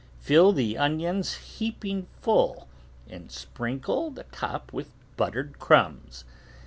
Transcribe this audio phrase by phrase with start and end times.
[0.17, 2.67] Fill the onions heaping full
[3.07, 6.25] and sprinkle the top with buttered crumbs.